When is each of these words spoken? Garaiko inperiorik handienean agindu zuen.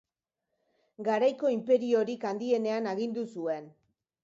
Garaiko 1.07 1.51
inperiorik 1.57 2.27
handienean 2.31 2.91
agindu 2.95 3.29
zuen. 3.39 3.71